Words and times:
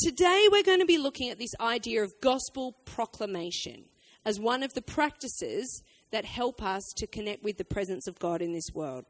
today 0.00 0.48
we're 0.50 0.62
going 0.62 0.80
to 0.80 0.86
be 0.86 0.98
looking 0.98 1.28
at 1.30 1.38
this 1.38 1.54
idea 1.60 2.02
of 2.02 2.14
gospel 2.22 2.74
proclamation 2.86 3.84
as 4.24 4.40
one 4.40 4.62
of 4.62 4.72
the 4.72 4.82
practices 4.82 5.82
that 6.10 6.24
help 6.24 6.62
us 6.62 6.82
to 6.96 7.06
connect 7.06 7.44
with 7.44 7.58
the 7.58 7.64
presence 7.64 8.06
of 8.06 8.18
God 8.18 8.40
in 8.40 8.52
this 8.52 8.68
world. 8.74 9.04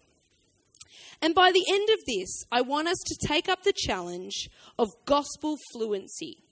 And 1.23 1.33
by 1.33 1.53
the 1.53 1.65
end 1.71 1.89
of 1.91 1.99
this, 2.07 2.45
I 2.51 2.63
want 2.63 2.89
us 2.89 2.99
to 3.07 3.27
take 3.27 3.49
up 3.49 3.63
the 3.63 3.73
challenge 3.73 4.51
of 4.79 4.89
gospel 5.05 5.57
fluency 5.73 6.43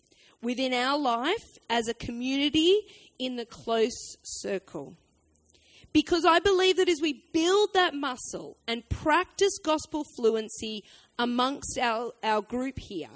within 0.41 0.73
our 0.73 0.99
life 0.99 1.59
as 1.69 1.89
a 1.89 1.95
community 1.95 2.79
in 3.19 3.35
the 3.35 3.47
close 3.47 4.17
circle. 4.23 4.95
Because 5.93 6.25
I 6.25 6.39
believe 6.39 6.77
that 6.77 6.89
as 6.89 7.01
we 7.03 7.25
build 7.33 7.71
that 7.75 7.95
muscle 7.95 8.57
and 8.69 8.89
practice 8.89 9.59
gospel 9.65 10.05
fluency 10.17 10.85
amongst 11.19 11.77
our, 11.79 12.13
our 12.23 12.41
group 12.41 12.79
here, 12.79 13.09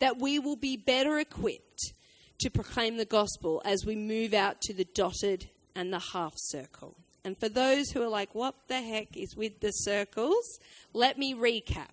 that 0.00 0.18
we 0.18 0.38
will 0.38 0.56
be 0.56 0.76
better 0.76 1.18
equipped 1.18 1.92
to 2.40 2.50
proclaim 2.50 2.96
the 2.96 3.04
gospel 3.04 3.62
as 3.64 3.84
we 3.86 3.94
move 3.94 4.34
out 4.34 4.60
to 4.62 4.74
the 4.74 4.86
dotted 4.94 5.50
and 5.74 5.92
the 5.92 5.98
half 6.12 6.32
circle. 6.36 6.96
And 7.24 7.38
for 7.38 7.48
those 7.48 7.90
who 7.90 8.02
are 8.02 8.08
like, 8.08 8.34
what 8.34 8.54
the 8.68 8.80
heck 8.80 9.16
is 9.16 9.36
with 9.36 9.60
the 9.60 9.70
circles? 9.70 10.58
Let 10.92 11.18
me 11.18 11.34
recap. 11.34 11.88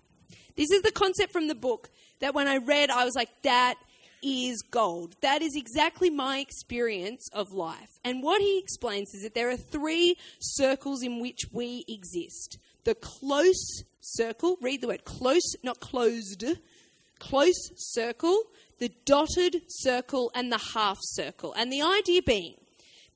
This 0.56 0.70
is 0.70 0.82
the 0.82 0.90
concept 0.90 1.32
from 1.32 1.48
the 1.48 1.54
book 1.54 1.90
that 2.20 2.34
when 2.34 2.48
I 2.48 2.56
read, 2.56 2.90
I 2.90 3.04
was 3.04 3.14
like, 3.14 3.30
that 3.42 3.76
is 4.22 4.62
gold. 4.62 5.14
That 5.20 5.42
is 5.42 5.54
exactly 5.54 6.10
my 6.10 6.38
experience 6.38 7.28
of 7.32 7.52
life. 7.52 8.00
And 8.04 8.22
what 8.22 8.40
he 8.40 8.58
explains 8.58 9.14
is 9.14 9.22
that 9.22 9.34
there 9.34 9.50
are 9.50 9.56
three 9.56 10.16
circles 10.40 11.02
in 11.02 11.20
which 11.20 11.40
we 11.52 11.84
exist 11.88 12.58
the 12.84 12.94
close 12.94 13.82
circle, 14.00 14.56
read 14.62 14.80
the 14.80 14.88
word 14.88 15.04
close, 15.04 15.54
not 15.62 15.78
closed, 15.78 16.42
close 17.18 17.70
circle, 17.76 18.44
the 18.78 18.90
dotted 19.04 19.62
circle, 19.68 20.30
and 20.34 20.52
the 20.52 20.60
half 20.74 20.98
circle. 21.00 21.52
And 21.54 21.72
the 21.72 21.82
idea 21.82 22.22
being 22.22 22.54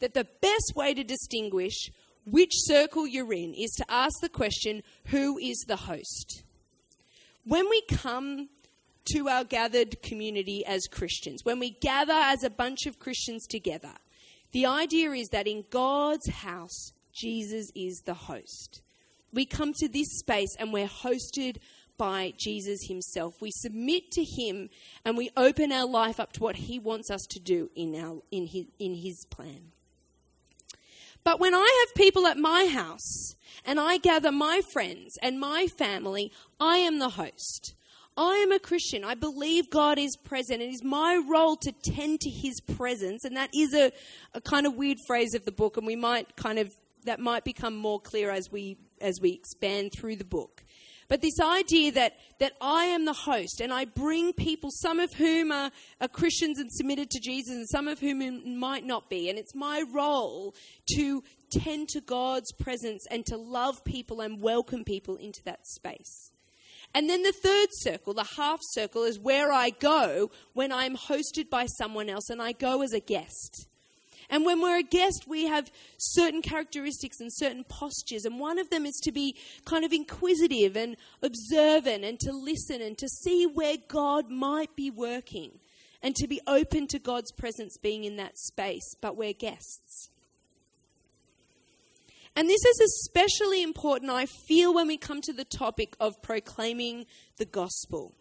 that 0.00 0.14
the 0.14 0.26
best 0.40 0.72
way 0.74 0.94
to 0.94 1.04
distinguish 1.04 1.90
which 2.26 2.52
circle 2.54 3.06
you're 3.06 3.32
in 3.32 3.54
is 3.54 3.70
to 3.72 3.84
ask 3.88 4.20
the 4.20 4.28
question 4.28 4.82
who 5.06 5.38
is 5.38 5.64
the 5.66 5.76
host? 5.76 6.44
When 7.44 7.68
we 7.68 7.82
come 7.82 8.48
to 9.12 9.28
our 9.28 9.44
gathered 9.44 10.00
community 10.02 10.64
as 10.64 10.86
Christians, 10.86 11.44
when 11.44 11.58
we 11.58 11.70
gather 11.70 12.12
as 12.12 12.44
a 12.44 12.50
bunch 12.50 12.86
of 12.86 13.00
Christians 13.00 13.46
together, 13.46 13.94
the 14.52 14.66
idea 14.66 15.10
is 15.12 15.28
that 15.28 15.48
in 15.48 15.64
God's 15.70 16.28
house, 16.28 16.92
Jesus 17.12 17.70
is 17.74 18.02
the 18.04 18.14
host. 18.14 18.82
We 19.32 19.46
come 19.46 19.72
to 19.74 19.88
this 19.88 20.18
space 20.18 20.54
and 20.58 20.72
we're 20.72 20.86
hosted 20.86 21.56
by 21.98 22.32
Jesus 22.36 22.86
himself. 22.88 23.40
We 23.40 23.50
submit 23.50 24.10
to 24.12 24.24
him 24.24 24.70
and 25.04 25.16
we 25.16 25.30
open 25.36 25.72
our 25.72 25.86
life 25.86 26.18
up 26.18 26.32
to 26.34 26.40
what 26.40 26.56
he 26.56 26.78
wants 26.78 27.10
us 27.10 27.22
to 27.30 27.38
do 27.38 27.70
in, 27.74 27.94
our, 27.94 28.22
in, 28.30 28.46
his, 28.46 28.66
in 28.78 28.94
his 28.94 29.24
plan. 29.30 29.72
But 31.24 31.38
when 31.38 31.54
I 31.54 31.84
have 31.86 31.94
people 31.94 32.26
at 32.26 32.36
my 32.36 32.66
house 32.66 33.36
and 33.64 33.78
I 33.78 33.98
gather 33.98 34.32
my 34.32 34.60
friends 34.72 35.16
and 35.22 35.38
my 35.38 35.66
family, 35.66 36.32
I 36.58 36.78
am 36.78 36.98
the 36.98 37.10
host. 37.10 37.74
I 38.16 38.34
am 38.36 38.52
a 38.52 38.58
Christian. 38.58 39.04
I 39.04 39.14
believe 39.14 39.70
God 39.70 39.98
is 39.98 40.16
present. 40.16 40.60
It 40.60 40.70
is 40.70 40.84
my 40.84 41.16
role 41.16 41.56
to 41.56 41.72
tend 41.72 42.20
to 42.20 42.30
his 42.30 42.60
presence. 42.60 43.24
And 43.24 43.36
that 43.36 43.50
is 43.54 43.72
a, 43.72 43.92
a 44.34 44.40
kind 44.40 44.66
of 44.66 44.74
weird 44.74 44.98
phrase 45.06 45.34
of 45.34 45.44
the 45.44 45.52
book, 45.52 45.76
and 45.76 45.86
we 45.86 45.96
might 45.96 46.36
kind 46.36 46.58
of, 46.58 46.74
that 47.04 47.20
might 47.20 47.44
become 47.44 47.74
more 47.74 48.00
clear 48.00 48.30
as 48.30 48.50
we, 48.52 48.76
as 49.00 49.18
we 49.20 49.30
expand 49.30 49.92
through 49.92 50.16
the 50.16 50.24
book. 50.24 50.61
But 51.12 51.20
this 51.20 51.40
idea 51.40 51.92
that, 51.92 52.14
that 52.38 52.54
I 52.58 52.84
am 52.84 53.04
the 53.04 53.12
host 53.12 53.60
and 53.60 53.70
I 53.70 53.84
bring 53.84 54.32
people, 54.32 54.70
some 54.70 54.98
of 54.98 55.12
whom 55.12 55.52
are, 55.52 55.70
are 56.00 56.08
Christians 56.08 56.58
and 56.58 56.72
submitted 56.72 57.10
to 57.10 57.20
Jesus, 57.20 57.54
and 57.54 57.68
some 57.68 57.86
of 57.86 58.00
whom 58.00 58.58
might 58.58 58.86
not 58.86 59.10
be. 59.10 59.28
And 59.28 59.38
it's 59.38 59.54
my 59.54 59.84
role 59.92 60.54
to 60.94 61.22
tend 61.50 61.90
to 61.90 62.00
God's 62.00 62.50
presence 62.52 63.06
and 63.10 63.26
to 63.26 63.36
love 63.36 63.84
people 63.84 64.22
and 64.22 64.40
welcome 64.40 64.84
people 64.84 65.16
into 65.16 65.44
that 65.44 65.66
space. 65.66 66.32
And 66.94 67.10
then 67.10 67.22
the 67.24 67.32
third 67.32 67.68
circle, 67.72 68.14
the 68.14 68.28
half 68.38 68.60
circle, 68.70 69.04
is 69.04 69.18
where 69.18 69.52
I 69.52 69.68
go 69.68 70.30
when 70.54 70.72
I'm 70.72 70.96
hosted 70.96 71.50
by 71.50 71.66
someone 71.66 72.08
else 72.08 72.30
and 72.30 72.40
I 72.40 72.52
go 72.52 72.80
as 72.80 72.94
a 72.94 73.00
guest. 73.00 73.68
And 74.32 74.46
when 74.46 74.62
we're 74.62 74.78
a 74.78 74.82
guest, 74.82 75.26
we 75.28 75.44
have 75.44 75.70
certain 75.98 76.40
characteristics 76.40 77.20
and 77.20 77.30
certain 77.30 77.64
postures. 77.64 78.24
And 78.24 78.40
one 78.40 78.58
of 78.58 78.70
them 78.70 78.86
is 78.86 78.98
to 79.04 79.12
be 79.12 79.36
kind 79.66 79.84
of 79.84 79.92
inquisitive 79.92 80.74
and 80.74 80.96
observant 81.22 82.02
and 82.02 82.18
to 82.20 82.32
listen 82.32 82.80
and 82.80 82.96
to 82.96 83.08
see 83.08 83.44
where 83.44 83.76
God 83.88 84.30
might 84.30 84.74
be 84.74 84.90
working 84.90 85.60
and 86.02 86.16
to 86.16 86.26
be 86.26 86.40
open 86.46 86.86
to 86.88 86.98
God's 86.98 87.30
presence 87.30 87.76
being 87.76 88.04
in 88.04 88.16
that 88.16 88.38
space. 88.38 88.94
But 89.02 89.18
we're 89.18 89.34
guests. 89.34 90.08
And 92.34 92.48
this 92.48 92.64
is 92.64 92.80
especially 92.80 93.62
important, 93.62 94.10
I 94.10 94.24
feel, 94.24 94.72
when 94.72 94.86
we 94.86 94.96
come 94.96 95.20
to 95.20 95.34
the 95.34 95.44
topic 95.44 95.94
of 96.00 96.22
proclaiming 96.22 97.04
the 97.36 97.44
gospel. 97.44 98.14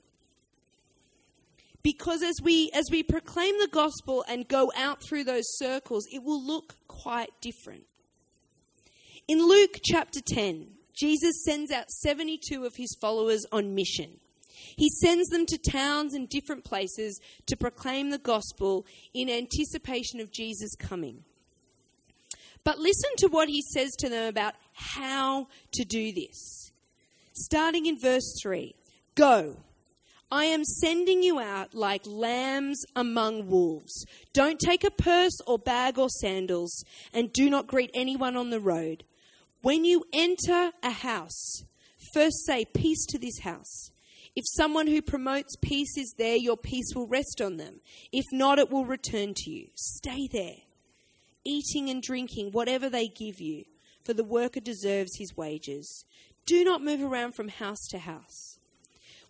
Because 1.84 2.22
as 2.22 2.36
we, 2.42 2.70
as 2.74 2.86
we 2.92 3.04
proclaim 3.04 3.58
the 3.60 3.70
gospel 3.72 4.24
and 4.28 4.48
go 4.48 4.72
out 4.76 5.02
through 5.02 5.24
those 5.24 5.58
circles, 5.58 6.06
it 6.12 6.24
will 6.24 6.44
look 6.44 6.76
quite 6.88 7.30
different. 7.42 7.86
In 9.28 9.48
Luke 9.48 9.80
chapter 9.84 10.20
10, 10.22 10.68
Jesus 10.94 11.44
sends 11.44 11.72
out 11.72 11.90
72 11.90 12.66
of 12.66 12.76
his 12.76 12.96
followers 13.02 13.46
on 13.52 13.74
mission. 13.74 14.20
He 14.78 14.90
sends 14.90 15.30
them 15.30 15.46
to 15.48 15.58
towns 15.58 16.14
and 16.14 16.30
different 16.30 16.64
places 16.64 17.20
to 17.48 17.58
proclaim 17.58 18.10
the 18.10 18.20
gospel 18.20 18.86
in 19.14 19.30
anticipation 19.30 20.20
of 20.20 20.32
Jesus' 20.32 20.76
coming. 20.76 21.24
But 22.64 22.78
listen 22.78 23.10
to 23.18 23.28
what 23.28 23.50
he 23.50 23.62
says 23.62 23.92
to 24.00 24.10
them 24.10 24.28
about 24.28 24.54
how 24.74 25.48
to 25.74 25.84
do 25.84 26.12
this. 26.12 26.72
Starting 27.34 27.86
in 27.86 28.00
verse 28.00 28.38
3 28.42 28.76
Go 29.16 29.58
I 30.32 30.46
am 30.46 30.64
sending 30.64 31.22
you 31.22 31.40
out 31.40 31.74
like 31.74 32.04
lambs 32.06 32.86
among 32.96 33.50
wolves. 33.50 34.06
Don't 34.32 34.60
take 34.60 34.86
a 34.86 34.92
purse 34.92 35.38
or 35.46 35.60
bag 35.60 36.00
or 36.00 36.08
sandals, 36.10 36.86
and 37.14 37.34
do 37.34 37.50
not 37.50 37.68
greet 37.68 37.92
anyone 37.94 38.38
on 38.38 38.50
the 38.50 38.62
road. 38.62 39.04
When 39.62 39.84
you 39.84 40.06
enter 40.14 40.72
a 40.82 40.92
house, 40.92 41.64
first 42.14 42.46
say, 42.46 42.64
Peace 42.64 43.06
to 43.08 43.20
this 43.20 43.40
house. 43.40 43.92
If 44.34 44.46
someone 44.48 44.88
who 44.88 45.02
promotes 45.02 45.58
peace 45.58 45.98
is 45.98 46.16
there, 46.18 46.38
your 46.38 46.56
peace 46.56 46.96
will 46.96 47.08
rest 47.08 47.42
on 47.42 47.58
them. 47.58 47.82
If 48.14 48.24
not, 48.32 48.58
it 48.58 48.72
will 48.72 48.86
return 48.86 49.34
to 49.36 49.52
you. 49.52 49.68
Stay 49.76 50.30
there, 50.32 50.64
eating 51.44 51.90
and 51.90 52.02
drinking 52.02 52.52
whatever 52.54 52.90
they 52.90 53.10
give 53.10 53.42
you, 53.42 53.66
for 54.06 54.14
the 54.14 54.24
worker 54.24 54.62
deserves 54.62 55.18
his 55.18 55.36
wages. 55.36 56.06
Do 56.46 56.64
not 56.64 56.82
move 56.82 57.02
around 57.02 57.34
from 57.34 57.50
house 57.50 57.86
to 57.90 58.00
house. 58.00 58.60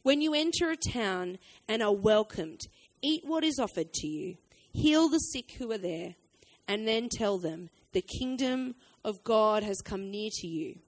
When 0.03 0.21
you 0.21 0.33
enter 0.33 0.71
a 0.71 0.77
town 0.77 1.37
and 1.67 1.81
are 1.81 1.93
welcomed, 1.93 2.61
eat 3.01 3.23
what 3.25 3.43
is 3.43 3.59
offered 3.59 3.93
to 3.93 4.07
you, 4.07 4.37
heal 4.71 5.09
the 5.09 5.19
sick 5.19 5.51
who 5.57 5.71
are 5.71 5.77
there, 5.77 6.15
and 6.67 6.87
then 6.87 7.09
tell 7.09 7.37
them, 7.37 7.69
The 7.91 8.01
kingdom 8.01 8.75
of 9.03 9.23
God 9.23 9.63
has 9.63 9.81
come 9.81 10.09
near 10.09 10.29
to 10.39 10.47
you. 10.47 10.79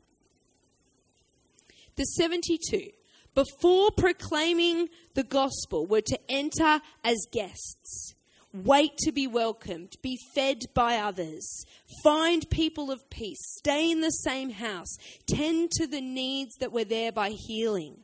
The 1.95 2.05
72, 2.05 2.89
before 3.35 3.91
proclaiming 3.91 4.89
the 5.13 5.23
gospel, 5.23 5.85
were 5.85 6.01
to 6.01 6.19
enter 6.29 6.81
as 7.03 7.27
guests 7.31 8.15
wait 8.53 8.95
to 8.99 9.11
be 9.11 9.25
welcomed, 9.25 9.93
be 10.01 10.17
fed 10.35 10.59
by 10.73 10.97
others, 10.97 11.65
find 12.03 12.49
people 12.49 12.91
of 12.91 13.09
peace, 13.09 13.39
stay 13.57 13.89
in 13.91 14.01
the 14.01 14.11
same 14.11 14.51
house, 14.51 14.95
tend 15.27 15.71
to 15.71 15.87
the 15.87 16.01
needs 16.01 16.55
that 16.59 16.71
were 16.71 16.83
there 16.83 17.11
by 17.11 17.29
healing. 17.29 18.02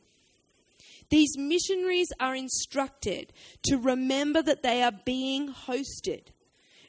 These 1.10 1.38
missionaries 1.38 2.10
are 2.20 2.36
instructed 2.36 3.34
to 3.64 3.78
remember 3.78 4.42
that 4.44 4.64
they 4.64 4.84
are 4.84 4.92
being 5.06 5.52
hosted 5.52 6.28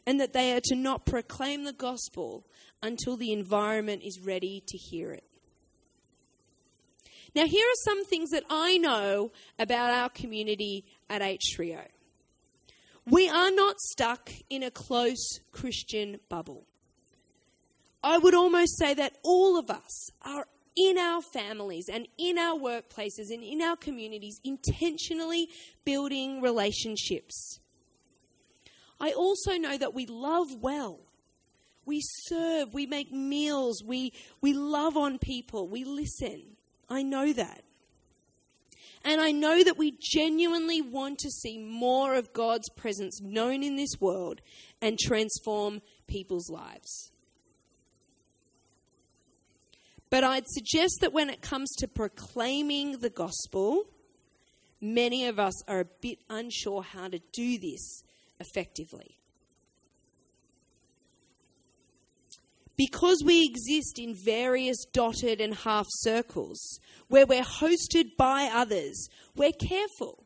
and 0.06 0.20
that 0.20 0.32
they 0.32 0.54
are 0.54 0.60
to 0.64 0.74
not 0.74 1.06
proclaim 1.06 1.64
the 1.64 1.72
gospel 1.72 2.46
until 2.82 3.16
the 3.16 3.32
environment 3.32 4.02
is 4.04 4.20
ready 4.20 4.62
to 4.66 4.76
hear 4.76 5.12
it. 5.12 5.24
Now, 7.34 7.46
here 7.46 7.64
are 7.64 7.84
some 7.84 8.04
things 8.04 8.30
that 8.30 8.44
I 8.50 8.76
know 8.76 9.30
about 9.58 9.92
our 9.92 10.08
community 10.08 10.84
at 11.08 11.22
H 11.22 11.40
Trio. 11.54 11.82
We 13.06 13.28
are 13.28 13.50
not 13.50 13.78
stuck 13.80 14.30
in 14.48 14.62
a 14.62 14.70
close 14.70 15.40
Christian 15.52 16.18
bubble. 16.28 16.66
I 18.02 18.18
would 18.18 18.34
almost 18.34 18.78
say 18.78 18.94
that 18.94 19.18
all 19.22 19.58
of 19.58 19.70
us 19.70 20.10
are 20.22 20.46
in 20.76 20.98
our 20.98 21.20
families 21.20 21.88
and 21.92 22.06
in 22.18 22.38
our 22.38 22.58
workplaces 22.58 23.30
and 23.30 23.42
in 23.42 23.60
our 23.60 23.76
communities, 23.76 24.40
intentionally 24.44 25.48
building 25.84 26.40
relationships. 26.40 27.60
I 29.00 29.12
also 29.12 29.56
know 29.56 29.78
that 29.78 29.94
we 29.94 30.06
love 30.06 30.48
well. 30.60 31.00
We 31.86 32.00
serve, 32.02 32.74
we 32.74 32.86
make 32.86 33.10
meals, 33.10 33.82
we, 33.84 34.12
we 34.40 34.52
love 34.52 34.96
on 34.96 35.18
people, 35.18 35.66
we 35.66 35.82
listen. 35.84 36.56
I 36.88 37.02
know 37.02 37.32
that. 37.32 37.64
And 39.02 39.20
I 39.20 39.32
know 39.32 39.64
that 39.64 39.78
we 39.78 39.96
genuinely 39.98 40.82
want 40.82 41.18
to 41.20 41.30
see 41.30 41.56
more 41.56 42.14
of 42.14 42.34
God's 42.34 42.68
presence 42.70 43.20
known 43.22 43.62
in 43.62 43.76
this 43.76 43.98
world 43.98 44.42
and 44.82 44.98
transform 44.98 45.80
people's 46.06 46.50
lives. 46.50 47.10
But 50.10 50.24
I'd 50.24 50.48
suggest 50.48 50.98
that 51.00 51.12
when 51.12 51.30
it 51.30 51.40
comes 51.40 51.70
to 51.76 51.86
proclaiming 51.86 52.98
the 52.98 53.10
gospel, 53.10 53.84
many 54.80 55.26
of 55.26 55.38
us 55.38 55.62
are 55.68 55.80
a 55.80 55.84
bit 55.84 56.18
unsure 56.28 56.82
how 56.82 57.08
to 57.08 57.20
do 57.32 57.58
this 57.58 58.02
effectively. 58.40 59.20
Because 62.76 63.22
we 63.22 63.44
exist 63.44 63.98
in 63.98 64.14
various 64.24 64.84
dotted 64.92 65.40
and 65.40 65.54
half 65.54 65.86
circles 65.90 66.80
where 67.08 67.26
we're 67.26 67.42
hosted 67.42 68.16
by 68.16 68.50
others, 68.52 69.08
we're 69.36 69.52
careful. 69.52 70.24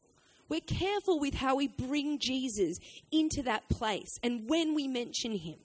We're 0.48 0.60
careful 0.60 1.18
with 1.18 1.34
how 1.34 1.56
we 1.56 1.66
bring 1.66 2.18
Jesus 2.20 2.78
into 3.10 3.42
that 3.42 3.68
place 3.68 4.18
and 4.22 4.48
when 4.48 4.74
we 4.74 4.86
mention 4.86 5.32
him. 5.32 5.56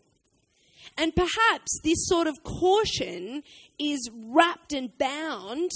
And 0.97 1.15
perhaps 1.15 1.79
this 1.83 2.07
sort 2.07 2.27
of 2.27 2.43
caution 2.43 3.43
is 3.77 4.09
wrapped 4.13 4.73
and 4.73 4.97
bound 4.97 5.71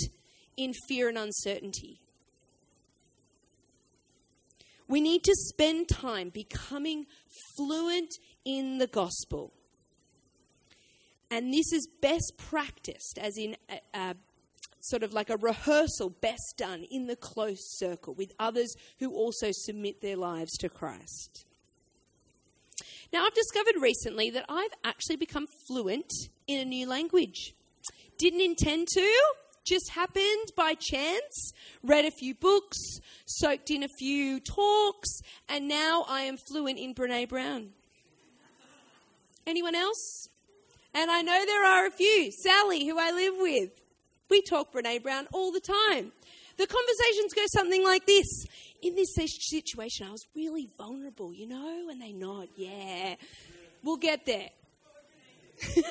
in 0.57 0.73
fear 0.88 1.09
and 1.09 1.17
uncertainty. 1.17 2.01
We 4.88 5.01
need 5.01 5.23
to 5.23 5.33
spend 5.35 5.89
time 5.89 6.29
becoming 6.29 7.05
fluent 7.55 8.13
in 8.45 8.77
the 8.77 8.88
gospel 8.88 9.53
and 11.33 11.51
this 11.51 11.73
is 11.73 11.88
best 12.00 12.33
practiced, 12.38 13.17
as 13.19 13.39
in 13.39 13.57
a, 13.67 13.79
a, 13.97 14.15
sort 14.81 15.01
of 15.01 15.13
like 15.13 15.31
a 15.31 15.38
rehearsal 15.38 16.11
best 16.11 16.57
done 16.57 16.85
in 16.91 17.07
the 17.07 17.15
close 17.15 17.57
circle 17.79 18.13
with 18.13 18.31
others 18.38 18.75
who 19.00 19.11
also 19.11 19.47
submit 19.51 20.00
their 20.00 20.15
lives 20.15 20.55
to 20.57 20.69
Christ. 20.69 21.45
Now, 23.13 23.27
I've 23.27 23.36
discovered 23.36 23.80
recently 23.80 24.31
that 24.31 24.45
I've 24.50 24.71
actually 24.83 25.18
become 25.18 25.45
fluent 25.68 26.12
in 26.48 26.60
a 26.60 26.65
new 26.65 26.89
language. 26.89 27.54
Didn't 28.18 28.42
intend 28.42 28.88
to, 28.94 29.21
just 29.63 29.92
happened 29.92 30.51
by 30.57 30.74
chance. 30.74 31.54
Read 31.83 32.06
a 32.06 32.12
few 32.12 32.33
books, 32.33 32.80
soaked 33.25 33.69
in 33.69 33.83
a 33.83 33.88
few 34.00 34.39
talks, 34.39 35.21
and 35.48 35.68
now 35.68 36.06
I 36.10 36.21
am 36.21 36.38
fluent 36.38 36.80
in 36.80 36.95
Brene 36.95 37.30
Brown. 37.30 37.69
Anyone 39.45 39.75
else? 39.75 40.30
And 40.95 41.12
I 41.12 41.21
know 41.21 41.45
there 41.45 41.65
are 41.65 41.86
a 41.86 41.92
few. 41.92 42.31
Sally, 42.31 42.88
who 42.88 42.98
I 42.98 43.12
live 43.12 43.36
with, 43.38 43.69
we 44.27 44.42
talk 44.42 44.74
Brene 44.74 45.04
Brown 45.04 45.27
all 45.31 45.51
the 45.51 45.60
time. 45.60 46.13
The 46.57 46.67
conversations 46.67 47.33
go 47.33 47.41
something 47.53 47.83
like 47.83 48.05
this. 48.05 48.45
In 48.81 48.95
this 48.95 49.15
situation, 49.15 50.07
I 50.07 50.11
was 50.11 50.25
really 50.35 50.67
vulnerable, 50.77 51.33
you 51.33 51.47
know? 51.47 51.88
And 51.89 52.01
they 52.01 52.11
nod, 52.11 52.50
yeah. 52.55 53.15
We'll 53.83 53.97
get 53.97 54.25
there. 54.25 54.50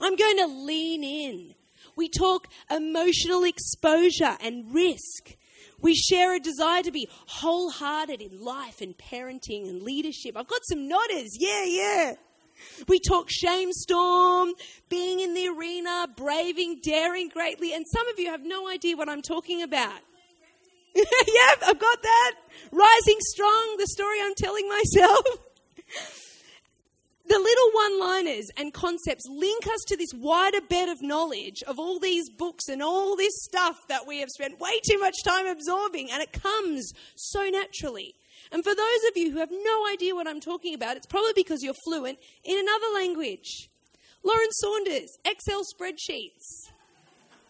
I'm 0.00 0.16
going 0.16 0.38
to 0.38 0.46
lean 0.46 1.04
in. 1.04 1.54
We 1.96 2.08
talk 2.08 2.48
emotional 2.70 3.44
exposure 3.44 4.36
and 4.40 4.74
risk. 4.74 5.36
We 5.80 5.94
share 5.94 6.34
a 6.34 6.40
desire 6.40 6.82
to 6.82 6.90
be 6.90 7.08
wholehearted 7.26 8.20
in 8.20 8.42
life 8.42 8.80
and 8.80 8.96
parenting 8.96 9.68
and 9.68 9.82
leadership. 9.82 10.36
I've 10.36 10.48
got 10.48 10.60
some 10.64 10.88
nodders. 10.88 11.28
Yeah, 11.38 11.64
yeah. 11.64 12.14
We 12.88 13.00
talk 13.00 13.28
shame 13.30 13.72
storm, 13.72 14.52
being 14.88 15.20
in 15.20 15.34
the 15.34 15.48
arena, 15.48 16.06
braving, 16.16 16.80
daring 16.82 17.28
greatly, 17.28 17.72
and 17.74 17.84
some 17.92 18.08
of 18.08 18.18
you 18.18 18.30
have 18.30 18.44
no 18.44 18.68
idea 18.68 18.96
what 18.96 19.08
I'm 19.08 19.22
talking 19.22 19.62
about. 19.62 20.00
yep, 20.94 21.58
I've 21.66 21.78
got 21.78 22.02
that. 22.02 22.32
Rising 22.72 23.16
strong, 23.20 23.76
the 23.78 23.86
story 23.86 24.18
I'm 24.22 24.34
telling 24.34 24.68
myself. 24.68 25.24
the 27.28 27.38
little 27.38 27.70
one 27.72 28.00
liners 28.00 28.46
and 28.56 28.72
concepts 28.72 29.24
link 29.28 29.66
us 29.66 29.84
to 29.88 29.96
this 29.96 30.10
wider 30.14 30.60
bed 30.60 30.88
of 30.88 31.02
knowledge 31.02 31.62
of 31.66 31.78
all 31.78 31.98
these 31.98 32.30
books 32.30 32.68
and 32.68 32.82
all 32.82 33.16
this 33.16 33.32
stuff 33.44 33.76
that 33.88 34.06
we 34.06 34.20
have 34.20 34.30
spent 34.30 34.60
way 34.60 34.80
too 34.88 34.98
much 34.98 35.16
time 35.24 35.46
absorbing, 35.46 36.10
and 36.10 36.22
it 36.22 36.32
comes 36.32 36.92
so 37.16 37.44
naturally. 37.44 38.14
And 38.52 38.62
for 38.62 38.74
those 38.74 39.04
of 39.08 39.16
you 39.16 39.32
who 39.32 39.38
have 39.38 39.50
no 39.50 39.86
idea 39.88 40.14
what 40.14 40.28
I'm 40.28 40.40
talking 40.40 40.74
about, 40.74 40.96
it's 40.96 41.06
probably 41.06 41.32
because 41.34 41.62
you're 41.62 41.74
fluent 41.84 42.18
in 42.44 42.58
another 42.58 42.86
language. 42.94 43.68
Lauren 44.24 44.50
Saunders, 44.52 45.18
Excel 45.24 45.62
spreadsheets. 45.62 46.70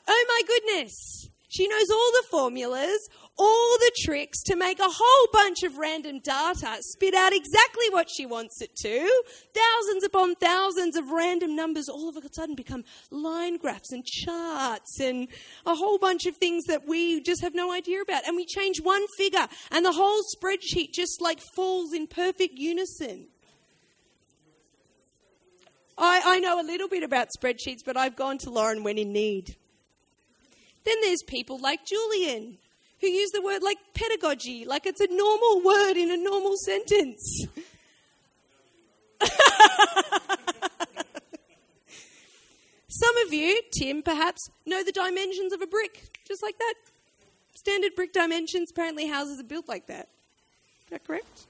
Oh 0.09 0.25
my 0.29 0.43
goodness. 0.47 1.29
She 1.49 1.69
knows 1.69 1.91
all 1.91 2.13
the 2.13 2.27
formulas, 2.31 3.09
all 3.39 3.79
the 3.79 3.93
tricks 4.03 4.43
to 4.45 4.57
make 4.57 4.79
a 4.79 4.89
whole 4.89 5.29
bunch 5.33 5.63
of 5.63 5.77
random 5.77 6.21
data 6.21 6.77
spit 6.81 7.15
out 7.15 7.33
exactly 7.35 7.89
what 7.91 8.09
she 8.11 8.25
wants 8.25 8.61
it 8.63 8.75
to. 8.77 9.23
Thousands 9.55 10.05
upon 10.05 10.35
thousands 10.37 10.97
of 10.97 11.11
random 11.11 11.55
numbers 11.55 11.89
all 11.89 12.09
of 12.09 12.17
a 12.17 12.29
sudden 12.33 12.55
become 12.55 12.85
line 13.11 13.59
graphs 13.59 13.93
and 13.93 14.05
charts 14.05 14.99
and 15.01 15.29
a 15.67 15.75
whole 15.75 15.99
bunch 15.99 16.27
of 16.27 16.37
things 16.37 16.65
that 16.65 16.87
we 16.87 17.21
just 17.21 17.43
have 17.43 17.55
no 17.55 17.73
idea 17.73 18.01
about. 18.01 18.27
And 18.27 18.37
we 18.37 18.47
change 18.47 18.81
one 18.81 19.05
figure 19.19 19.47
and 19.71 19.85
the 19.85 19.93
whole 19.93 20.23
spreadsheet 20.35 20.93
just 20.93 21.21
like 21.21 21.41
falls 21.55 21.93
in 21.93 22.07
perfect 22.07 22.55
unison. 22.57 23.29
I, 25.99 26.23
I 26.25 26.39
know 26.41 26.61
a 26.61 26.65
little 26.65 26.89
bit 26.89 27.03
about 27.03 27.29
spreadsheets, 27.39 27.81
but 27.85 27.97
I've 27.97 28.17
gone 28.17 28.39
to 28.39 28.51
Lauren 28.51 28.83
when 28.83 28.99
in 28.99 29.13
need. 29.13 29.57
Then 30.85 30.97
there's 31.03 31.23
people 31.27 31.59
like 31.59 31.85
Julian, 31.87 32.59
who 33.01 33.07
use 33.07 33.31
the 33.31 33.43
word 33.43 33.63
like 33.63 33.79
pedagogy, 33.95 34.65
like 34.65 34.87
it's 34.87 35.01
a 35.01 35.09
normal 35.11 35.63
word 35.63 35.97
in 35.97 36.11
a 36.11 36.17
normal 36.17 36.57
sentence. 36.57 37.47
Some 42.89 43.17
of 43.27 43.35
you, 43.35 43.61
Tim 43.79 44.03
perhaps, 44.03 44.49
know 44.65 44.83
the 44.83 44.93
dimensions 44.93 45.53
of 45.53 45.61
a 45.61 45.67
brick, 45.67 46.19
just 46.27 46.43
like 46.43 46.59
that. 46.59 46.75
Standard 47.55 47.95
brick 47.95 48.13
dimensions, 48.13 48.71
apparently 48.71 49.07
houses 49.07 49.41
are 49.41 49.45
built 49.45 49.69
like 49.69 49.87
that. 49.87 50.09
Is 50.85 50.91
that 50.91 51.05
correct? 51.05 51.47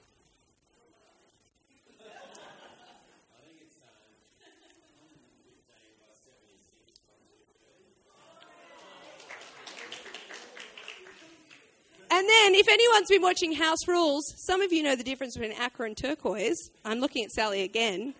And 12.17 12.27
then, 12.27 12.55
if 12.55 12.67
anyone's 12.67 13.09
been 13.09 13.21
watching 13.21 13.53
House 13.53 13.87
Rules, 13.87 14.33
some 14.37 14.61
of 14.61 14.73
you 14.73 14.81
know 14.81 14.95
the 14.95 15.03
difference 15.03 15.37
between 15.37 15.55
aqua 15.61 15.85
and 15.85 15.95
turquoise. 15.95 16.71
I'm 16.83 16.99
looking 16.99 17.23
at 17.23 17.29
Sally 17.29 17.61
again. 17.61 18.15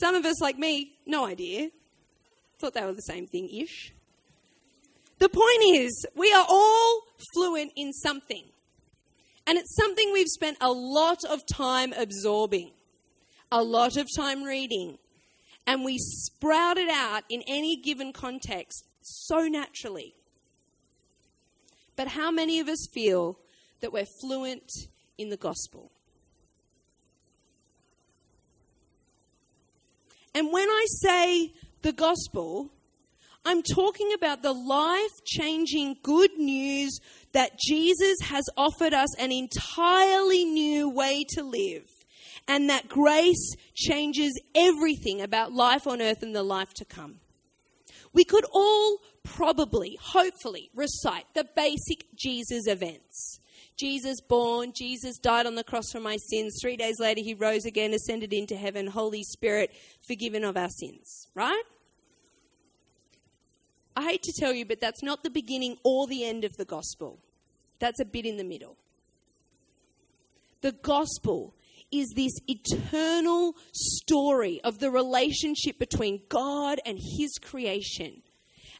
Some 0.00 0.14
of 0.14 0.24
us, 0.24 0.40
like 0.40 0.56
me, 0.56 0.92
no 1.04 1.26
idea. 1.26 1.68
Thought 2.58 2.72
they 2.72 2.80
were 2.80 2.94
the 2.94 3.02
same 3.02 3.26
thing 3.26 3.50
ish. 3.50 3.92
The 5.18 5.28
point 5.28 5.62
is, 5.62 6.06
we 6.16 6.32
are 6.32 6.46
all 6.48 7.02
fluent 7.34 7.72
in 7.76 7.92
something. 7.92 8.44
And 9.46 9.58
it's 9.58 9.76
something 9.76 10.10
we've 10.10 10.26
spent 10.26 10.56
a 10.62 10.72
lot 10.72 11.18
of 11.28 11.44
time 11.44 11.92
absorbing, 11.92 12.70
a 13.52 13.62
lot 13.62 13.98
of 13.98 14.08
time 14.16 14.44
reading, 14.44 14.96
and 15.66 15.84
we 15.84 15.98
sprout 15.98 16.78
it 16.78 16.88
out 16.88 17.24
in 17.28 17.42
any 17.46 17.76
given 17.76 18.14
context 18.14 18.86
so 19.02 19.42
naturally. 19.48 20.14
But 21.94 22.08
how 22.08 22.30
many 22.30 22.58
of 22.58 22.68
us 22.68 22.88
feel 22.92 23.38
that 23.84 23.92
we're 23.92 24.06
fluent 24.06 24.72
in 25.18 25.28
the 25.28 25.36
gospel? 25.36 25.92
And 30.34 30.50
when 30.50 30.66
I 30.66 30.86
say 31.02 31.52
the 31.82 31.92
gospel, 31.92 32.70
I'm 33.44 33.62
talking 33.62 34.14
about 34.14 34.42
the 34.42 34.54
life 34.54 35.22
changing 35.26 35.98
good 36.02 36.30
news 36.38 36.98
that 37.32 37.58
Jesus 37.58 38.16
has 38.22 38.44
offered 38.56 38.94
us 38.94 39.14
an 39.18 39.30
entirely 39.30 40.46
new 40.46 40.88
way 40.88 41.26
to 41.34 41.42
live, 41.42 41.84
and 42.48 42.70
that 42.70 42.88
grace 42.88 43.54
changes 43.74 44.32
everything 44.54 45.20
about 45.20 45.52
life 45.52 45.86
on 45.86 46.00
earth 46.00 46.22
and 46.22 46.34
the 46.34 46.42
life 46.42 46.72
to 46.76 46.86
come. 46.86 47.16
We 48.14 48.24
could 48.24 48.46
all 48.50 49.00
probably, 49.24 49.98
hopefully, 50.00 50.70
recite 50.74 51.26
the 51.34 51.44
basic 51.54 52.06
Jesus 52.16 52.66
events. 52.66 53.40
Jesus 53.76 54.20
born, 54.20 54.72
Jesus 54.72 55.18
died 55.18 55.46
on 55.46 55.56
the 55.56 55.64
cross 55.64 55.90
for 55.90 56.00
my 56.00 56.16
sins. 56.16 56.58
Three 56.60 56.76
days 56.76 57.00
later, 57.00 57.20
he 57.20 57.34
rose 57.34 57.64
again, 57.64 57.92
ascended 57.92 58.32
into 58.32 58.56
heaven. 58.56 58.86
Holy 58.86 59.24
Spirit, 59.24 59.72
forgiven 60.06 60.44
of 60.44 60.56
our 60.56 60.68
sins. 60.68 61.28
Right? 61.34 61.64
I 63.96 64.04
hate 64.04 64.22
to 64.22 64.32
tell 64.38 64.52
you, 64.52 64.64
but 64.64 64.80
that's 64.80 65.02
not 65.02 65.22
the 65.22 65.30
beginning 65.30 65.76
or 65.84 66.06
the 66.06 66.24
end 66.24 66.44
of 66.44 66.56
the 66.56 66.64
gospel. 66.64 67.18
That's 67.78 68.00
a 68.00 68.04
bit 68.04 68.26
in 68.26 68.36
the 68.36 68.44
middle. 68.44 68.76
The 70.62 70.72
gospel 70.72 71.54
is 71.92 72.12
this 72.16 72.32
eternal 72.48 73.54
story 73.72 74.60
of 74.64 74.78
the 74.78 74.90
relationship 74.90 75.78
between 75.78 76.22
God 76.28 76.80
and 76.84 76.98
his 77.18 77.38
creation 77.38 78.22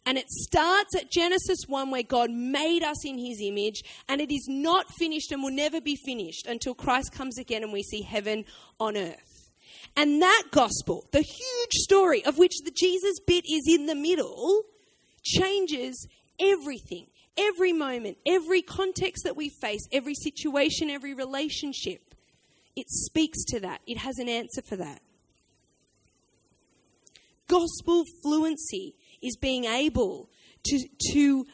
And 0.06 0.18
it 0.18 0.28
starts 0.28 0.94
at 0.94 1.10
Genesis 1.10 1.60
1, 1.66 1.90
where 1.90 2.02
God 2.02 2.30
made 2.30 2.82
us 2.82 3.06
in 3.06 3.16
his 3.16 3.40
image, 3.42 3.82
and 4.08 4.20
it 4.20 4.30
is 4.30 4.46
not 4.48 4.90
finished 4.98 5.32
and 5.32 5.42
will 5.42 5.50
never 5.50 5.80
be 5.80 5.96
finished 5.96 6.46
until 6.46 6.74
Christ 6.74 7.12
comes 7.12 7.38
again 7.38 7.62
and 7.62 7.72
we 7.72 7.82
see 7.82 8.02
heaven 8.02 8.44
on 8.78 8.96
earth. 8.96 9.50
And 9.96 10.20
that 10.20 10.44
gospel, 10.50 11.06
the 11.12 11.22
huge 11.22 11.72
story 11.72 12.24
of 12.24 12.36
which 12.36 12.52
the 12.64 12.70
Jesus 12.70 13.18
bit 13.26 13.44
is 13.48 13.62
in 13.66 13.86
the 13.86 13.94
middle, 13.94 14.62
changes 15.22 16.06
everything. 16.38 17.06
Every 17.36 17.72
moment, 17.72 18.18
every 18.26 18.62
context 18.62 19.24
that 19.24 19.36
we 19.36 19.48
face, 19.48 19.88
every 19.90 20.14
situation, 20.14 20.90
every 20.90 21.14
relationship, 21.14 22.14
it 22.76 22.88
speaks 22.88 23.44
to 23.46 23.60
that. 23.60 23.80
It 23.86 23.98
has 23.98 24.18
an 24.18 24.28
answer 24.28 24.62
for 24.62 24.76
that. 24.76 25.00
Gospel 27.46 28.04
fluency 28.22 28.94
is 29.24 29.36
being 29.36 29.64
able 29.64 30.28
to, 30.64 30.88
to 31.12 31.46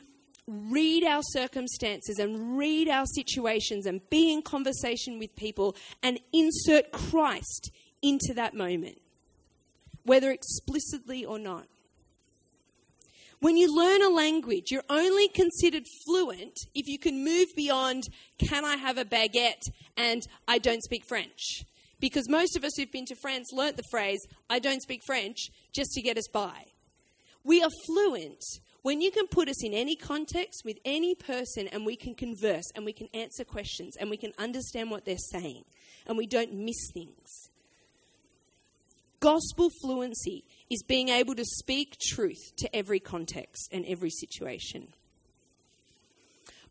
read 0.47 1.05
our 1.05 1.23
circumstances 1.23 2.19
and 2.19 2.59
read 2.59 2.89
our 2.89 3.07
situations 3.07 3.87
and 3.87 4.01
be 4.11 4.33
in 4.33 4.43
conversation 4.43 5.19
with 5.19 5.35
people 5.37 5.77
and 6.03 6.19
insert 6.33 6.91
Christ 6.91 7.71
into 8.03 8.35
that 8.35 8.55
moment, 8.55 9.01
whether 10.05 10.31
explicitly 10.31 11.25
or 11.25 11.39
not. 11.39 11.67
When 13.41 13.57
you 13.57 13.75
learn 13.75 14.03
a 14.03 14.11
language, 14.11 14.71
you're 14.71 14.83
only 14.91 15.29
considered 15.29 15.85
fluent 16.05 16.59
if 16.75 16.87
you 16.87 16.99
can 16.99 17.25
move 17.25 17.49
beyond, 17.57 18.05
can 18.39 18.67
I 18.67 18.77
have 18.77 18.99
a 18.99 19.05
baguette 19.05 19.71
and 19.97 20.23
I 20.47 20.59
don't 20.59 20.83
speak 20.83 21.05
French? 21.09 21.63
Because 22.01 22.29
most 22.29 22.57
of 22.57 22.65
us 22.65 22.73
who've 22.77 22.93
been 22.93 23.07
to 23.07 23.17
France 23.17 23.51
learnt 23.53 23.77
the 23.77 23.83
phrase, 23.91 24.21
I 24.51 24.59
don't 24.59 24.83
speak 24.83 25.03
French, 25.07 25.49
just 25.75 25.93
to 25.93 26.03
get 26.03 26.19
us 26.19 26.29
by. 26.29 26.67
We 27.45 27.63
are 27.63 27.71
fluent 27.87 28.43
when 28.83 29.01
you 29.01 29.11
can 29.11 29.27
put 29.27 29.49
us 29.49 29.65
in 29.65 29.75
any 29.75 29.97
context 29.97 30.63
with 30.65 30.79
any 30.85 31.15
person 31.15 31.69
and 31.69 31.85
we 31.85 31.97
can 31.97 32.15
converse 32.15 32.71
and 32.75 32.85
we 32.85 32.93
can 32.93 33.09
answer 33.13 33.45
questions 33.45 33.97
and 33.97 34.11
we 34.11 34.17
can 34.17 34.33
understand 34.39 34.91
what 34.91 35.05
they're 35.05 35.17
saying 35.17 35.65
and 36.07 36.17
we 36.17 36.27
don't 36.27 36.53
miss 36.53 36.91
things. 36.93 37.51
Gospel 39.21 39.69
fluency 39.83 40.45
is 40.71 40.83
being 40.83 41.11
able 41.11 41.35
to 41.35 41.45
speak 41.45 41.97
truth 42.01 42.57
to 42.57 42.75
every 42.75 43.01
context 43.01 43.69
and 43.71 43.85
every 43.87 44.09
situation. 44.09 44.89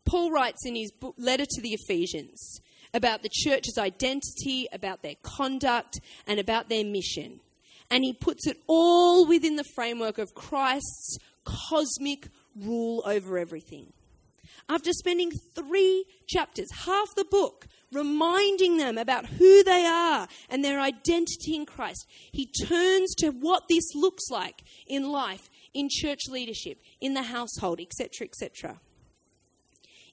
Paul 0.04 0.32
writes 0.32 0.66
in 0.66 0.74
his 0.74 0.90
book, 0.90 1.14
letter 1.16 1.46
to 1.48 1.62
the 1.62 1.74
Ephesians 1.74 2.60
about 2.92 3.22
the 3.22 3.30
church's 3.32 3.78
identity, 3.78 4.66
about 4.72 5.02
their 5.02 5.14
conduct, 5.22 6.00
and 6.26 6.40
about 6.40 6.68
their 6.68 6.84
mission 6.84 7.40
and 7.90 8.04
he 8.04 8.12
puts 8.12 8.46
it 8.46 8.58
all 8.66 9.26
within 9.26 9.56
the 9.56 9.64
framework 9.74 10.18
of 10.18 10.34
Christ's 10.34 11.18
cosmic 11.44 12.28
rule 12.54 13.02
over 13.04 13.38
everything. 13.38 13.92
After 14.68 14.92
spending 14.92 15.32
three 15.54 16.04
chapters, 16.28 16.68
half 16.84 17.08
the 17.16 17.24
book, 17.24 17.66
reminding 17.92 18.76
them 18.76 18.98
about 18.98 19.26
who 19.26 19.64
they 19.64 19.84
are 19.84 20.28
and 20.48 20.64
their 20.64 20.78
identity 20.80 21.56
in 21.56 21.66
Christ, 21.66 22.06
he 22.30 22.46
turns 22.46 23.14
to 23.16 23.30
what 23.30 23.64
this 23.68 23.94
looks 23.94 24.30
like 24.30 24.62
in 24.86 25.10
life, 25.10 25.50
in 25.74 25.88
church 25.90 26.20
leadership, 26.28 26.80
in 27.00 27.14
the 27.14 27.24
household, 27.24 27.80
etc., 27.80 28.26
etc. 28.26 28.80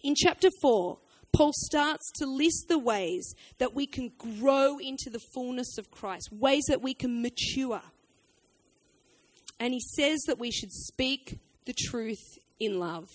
In 0.02 0.16
chapter 0.16 0.50
4, 0.62 0.98
Paul 1.38 1.54
starts 1.54 2.12
to 2.16 2.26
list 2.26 2.66
the 2.68 2.80
ways 2.80 3.36
that 3.60 3.76
we 3.76 3.86
can 3.86 4.12
grow 4.18 4.80
into 4.80 5.12
the 5.12 5.20
fullness 5.20 5.78
of 5.78 5.92
Christ, 5.92 6.30
ways 6.32 6.64
that 6.68 6.82
we 6.82 6.96
can 6.96 7.22
mature. 7.22 7.84
And 9.60 9.72
he 9.72 9.80
says 9.80 10.20
that 10.26 10.40
we 10.40 10.50
should 10.50 10.72
speak 10.72 11.38
the 11.66 11.76
truth 11.78 12.40
in 12.60 12.80
love. 12.80 13.10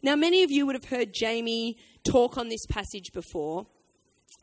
Now, 0.00 0.14
many 0.14 0.44
of 0.44 0.52
you 0.52 0.64
would 0.64 0.76
have 0.76 0.90
heard 0.90 1.12
Jamie 1.12 1.76
talk 2.04 2.38
on 2.38 2.50
this 2.50 2.66
passage 2.66 3.12
before. 3.12 3.66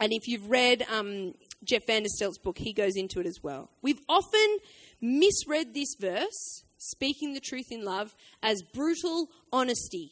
And 0.01 0.11
if 0.11 0.27
you've 0.27 0.49
read 0.49 0.85
um, 0.91 1.35
Jeff 1.63 1.85
Vanderstelt's 1.85 2.39
book, 2.39 2.57
he 2.57 2.73
goes 2.73 2.97
into 2.97 3.21
it 3.21 3.25
as 3.25 3.39
well. 3.41 3.69
We've 3.81 4.01
often 4.09 4.57
misread 4.99 5.73
this 5.73 5.95
verse, 5.97 6.65
speaking 6.77 7.33
the 7.33 7.39
truth 7.39 7.71
in 7.71 7.85
love, 7.85 8.15
as 8.43 8.63
brutal 8.73 9.29
honesty 9.53 10.11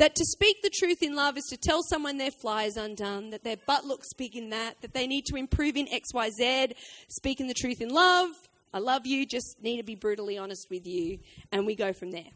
that 0.00 0.14
to 0.14 0.24
speak 0.24 0.62
the 0.62 0.70
truth 0.70 1.02
in 1.02 1.14
love 1.14 1.36
is 1.36 1.44
to 1.44 1.58
tell 1.58 1.82
someone 1.82 2.16
their 2.16 2.30
fly 2.30 2.62
is 2.62 2.78
undone, 2.78 3.28
that 3.28 3.44
their 3.44 3.58
butt 3.58 3.84
looks 3.84 4.14
big 4.14 4.34
in 4.34 4.48
that, 4.48 4.80
that 4.80 4.94
they 4.94 5.06
need 5.06 5.26
to 5.26 5.36
improve 5.36 5.76
in 5.76 5.86
XYZ. 5.88 6.72
Speaking 7.08 7.48
the 7.48 7.54
truth 7.54 7.82
in 7.82 7.90
love, 7.90 8.30
I 8.72 8.78
love 8.78 9.04
you, 9.04 9.26
just 9.26 9.62
need 9.62 9.76
to 9.76 9.82
be 9.82 9.96
brutally 9.96 10.38
honest 10.38 10.68
with 10.70 10.86
you, 10.86 11.18
and 11.52 11.66
we 11.66 11.74
go 11.74 11.92
from 11.92 12.12
there. 12.12 12.30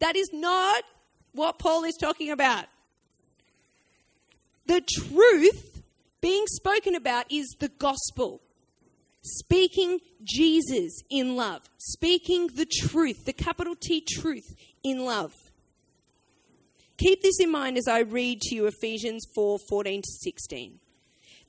That 0.00 0.16
is 0.16 0.28
not 0.34 0.84
what 1.32 1.58
Paul 1.58 1.84
is 1.84 1.96
talking 1.98 2.30
about. 2.30 2.66
The 4.66 4.82
truth 4.82 5.82
being 6.20 6.44
spoken 6.46 6.94
about 6.94 7.24
is 7.32 7.56
the 7.58 7.68
gospel. 7.68 8.42
Speaking 9.22 10.00
Jesus 10.22 11.00
in 11.08 11.36
love. 11.36 11.62
Speaking 11.78 12.48
the 12.48 12.66
truth, 12.66 13.24
the 13.24 13.32
capital 13.32 13.76
T 13.80 14.04
truth 14.06 14.54
in 14.84 15.06
love. 15.06 15.32
Keep 17.02 17.22
this 17.22 17.40
in 17.40 17.50
mind 17.50 17.78
as 17.78 17.88
I 17.88 18.02
read 18.02 18.40
to 18.42 18.54
you 18.54 18.66
Ephesians 18.66 19.26
4 19.34 19.58
14 19.68 20.02
to 20.02 20.10
16. 20.22 20.78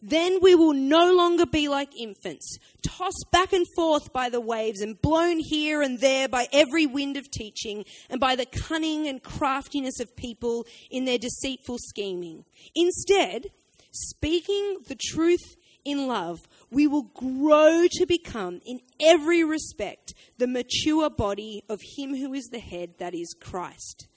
Then 0.01 0.39
we 0.41 0.55
will 0.55 0.74
no 0.74 1.13
longer 1.13 1.45
be 1.45 1.67
like 1.67 1.95
infants, 1.95 2.57
tossed 2.81 3.27
back 3.31 3.53
and 3.53 3.67
forth 3.75 4.12
by 4.12 4.29
the 4.29 4.41
waves 4.41 4.81
and 4.81 5.00
blown 5.00 5.38
here 5.38 5.83
and 5.83 6.00
there 6.00 6.27
by 6.27 6.48
every 6.51 6.88
wind 6.88 7.17
of 7.17 7.29
teaching 7.29 7.86
and 8.10 8.19
by 8.19 8.36
the 8.36 8.48
cunning 8.48 9.07
and 9.07 9.22
craftiness 9.22 10.00
of 10.00 10.15
people 10.15 10.65
in 10.89 11.05
their 11.05 11.19
deceitful 11.19 11.77
scheming. 11.77 12.45
Instead, 12.74 13.51
speaking 13.91 14.79
the 14.88 14.98
truth 15.00 15.55
in 15.86 16.07
love, 16.07 16.39
we 16.72 16.88
will 16.88 17.12
grow 17.13 17.86
to 17.91 18.07
become, 18.07 18.60
in 18.65 18.79
every 19.00 19.43
respect, 19.43 20.15
the 20.39 20.48
mature 20.48 21.12
body 21.12 21.63
of 21.69 21.79
Him 21.95 22.15
who 22.15 22.33
is 22.33 22.45
the 22.45 22.60
head, 22.60 22.95
that 22.98 23.13
is 23.13 23.36
Christ. 23.39 24.07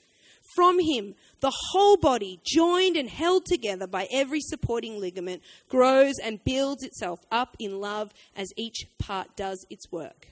From 0.57 0.79
him, 0.79 1.13
the 1.39 1.53
whole 1.69 1.97
body, 1.97 2.39
joined 2.43 2.97
and 2.97 3.07
held 3.07 3.45
together 3.45 3.85
by 3.85 4.07
every 4.11 4.41
supporting 4.41 4.99
ligament, 4.99 5.43
grows 5.69 6.15
and 6.17 6.43
builds 6.43 6.81
itself 6.81 7.19
up 7.31 7.55
in 7.59 7.79
love 7.79 8.11
as 8.35 8.49
each 8.57 8.87
part 8.97 9.37
does 9.37 9.63
its 9.69 9.91
work. 9.91 10.29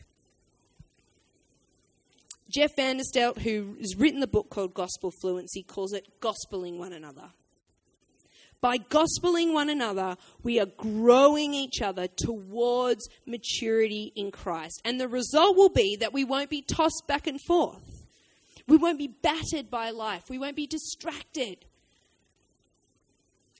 Jeff 2.50 2.76
Vanderstelt, 2.76 3.38
who 3.44 3.76
has 3.80 3.96
written 3.98 4.20
the 4.20 4.26
book 4.26 4.50
called 4.50 4.74
Gospel 4.74 5.12
Fluency, 5.22 5.62
calls 5.62 5.94
it 5.94 6.08
gospeling 6.20 6.80
one 6.80 6.92
another. 6.92 7.30
By 8.62 8.80
gospeling 8.80 9.54
one 9.54 9.70
another, 9.70 10.18
we 10.42 10.60
are 10.60 10.66
growing 10.66 11.54
each 11.54 11.84
other 11.84 12.08
towards 12.08 13.08
maturity 13.28 14.12
in 14.16 14.32
Christ. 14.32 14.82
And 14.84 15.00
the 15.00 15.08
result 15.08 15.56
will 15.56 15.70
be 15.70 15.96
that 15.98 16.14
we 16.14 16.24
won't 16.24 16.50
be 16.50 16.64
tossed 16.64 17.04
back 17.08 17.28
and 17.28 17.40
forth 17.46 17.95
we 18.68 18.78
won't 18.78 18.98
be 18.98 19.08
battered 19.08 19.70
by 19.70 19.92
life. 19.92 20.24
We 20.30 20.40
won't 20.40 20.56
be 20.56 20.68
distracted. 20.68 21.66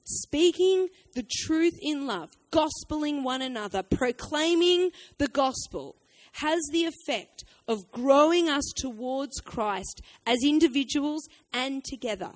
Speaking 0.04 0.90
the 1.14 1.26
truth 1.28 1.78
in 1.82 2.06
love, 2.06 2.32
gospeling 2.52 3.24
one 3.24 3.42
another, 3.42 3.84
proclaiming 3.84 4.92
the 5.18 5.28
gospel 5.28 5.96
has 6.34 6.60
the 6.72 6.86
effect 6.86 7.46
of 7.68 7.92
growing 7.92 8.50
us 8.50 8.66
towards 8.76 9.40
Christ 9.40 10.02
as 10.26 10.40
individuals 10.44 11.28
and 11.54 11.84
together. 11.84 12.34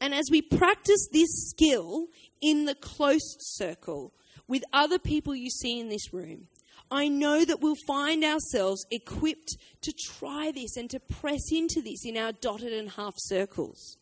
And 0.00 0.14
as 0.14 0.24
we 0.30 0.42
practice 0.42 1.08
this 1.12 1.28
skill 1.50 2.08
in 2.40 2.64
the 2.64 2.74
close 2.74 3.36
circle 3.38 4.12
with 4.48 4.64
other 4.72 4.98
people 4.98 5.34
you 5.34 5.50
see 5.50 5.78
in 5.78 5.88
this 5.88 6.12
room, 6.12 6.48
I 6.90 7.08
know 7.08 7.44
that 7.44 7.60
we'll 7.60 7.76
find 7.86 8.24
ourselves 8.24 8.86
equipped 8.90 9.56
to 9.82 9.92
try 9.92 10.52
this 10.52 10.76
and 10.76 10.88
to 10.90 11.00
press 11.00 11.50
into 11.50 11.82
this 11.82 12.04
in 12.04 12.16
our 12.16 12.32
dotted 12.32 12.72
and 12.72 12.90
half 12.90 13.14
circles, 13.16 13.96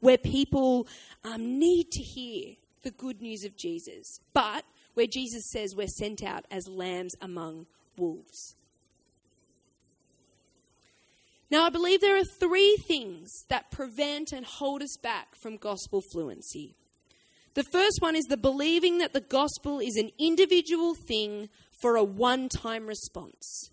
where 0.00 0.18
people 0.18 0.86
um, 1.24 1.58
need 1.58 1.90
to 1.92 2.02
hear 2.02 2.54
the 2.82 2.90
good 2.90 3.20
news 3.20 3.44
of 3.44 3.56
Jesus, 3.56 4.20
but 4.32 4.64
where 4.94 5.06
Jesus 5.06 5.50
says 5.50 5.74
we're 5.74 5.88
sent 5.88 6.22
out 6.22 6.44
as 6.50 6.68
lambs 6.68 7.14
among 7.20 7.66
wolves. 7.96 8.54
Now, 11.50 11.64
I 11.64 11.70
believe 11.70 12.00
there 12.00 12.18
are 12.18 12.24
three 12.24 12.76
things 12.88 13.44
that 13.48 13.70
prevent 13.70 14.32
and 14.32 14.44
hold 14.44 14.82
us 14.82 14.96
back 15.00 15.36
from 15.36 15.56
gospel 15.56 16.00
fluency. 16.12 16.74
The 17.54 17.62
first 17.62 17.98
one 18.00 18.16
is 18.16 18.24
the 18.24 18.36
believing 18.36 18.98
that 18.98 19.12
the 19.12 19.20
gospel 19.20 19.78
is 19.78 19.96
an 19.96 20.10
individual 20.18 20.94
thing 20.94 21.48
for 21.80 21.96
a 21.96 22.04
one 22.04 22.48
time 22.48 22.86
response. 22.86 23.70